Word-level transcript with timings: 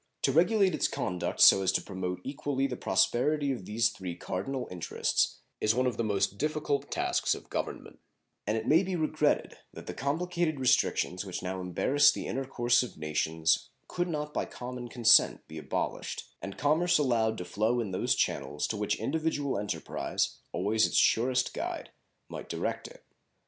To 0.23 0.31
regulate 0.31 0.73
its 0.73 0.87
conduct 0.87 1.41
so 1.41 1.61
as 1.61 1.71
to 1.73 1.81
promote 1.83 2.21
equally 2.23 2.65
the 2.65 2.75
prosperity 2.75 3.51
of 3.51 3.65
these 3.65 3.89
three 3.89 4.15
cardinal 4.15 4.67
interests 4.71 5.37
is 5.59 5.75
one 5.75 5.85
of 5.85 5.97
the 5.97 6.03
most 6.03 6.39
difficult 6.39 6.89
tasks 6.89 7.35
of 7.35 7.51
Government; 7.51 7.99
and 8.47 8.57
it 8.57 8.65
may 8.67 8.81
be 8.81 8.95
regretted 8.95 9.59
that 9.71 9.85
the 9.85 9.93
complicated 9.93 10.59
restrictions 10.59 11.23
which 11.23 11.43
now 11.43 11.61
embarrass 11.61 12.11
the 12.11 12.25
intercourse 12.25 12.81
of 12.81 12.97
nations 12.97 13.69
could 13.87 14.07
not 14.07 14.33
by 14.33 14.45
common 14.45 14.87
consent 14.87 15.47
be 15.47 15.59
abolished, 15.59 16.31
and 16.41 16.57
commerce 16.57 16.97
allowed 16.97 17.37
to 17.37 17.45
flow 17.45 17.79
in 17.79 17.91
those 17.91 18.15
channels 18.15 18.65
to 18.65 18.77
which 18.77 18.95
individual 18.99 19.59
enterprise, 19.59 20.37
always 20.51 20.87
its 20.87 20.97
surest 20.97 21.53
guide, 21.53 21.91
might 22.27 22.49
direct 22.49 22.87
it. 22.87 23.05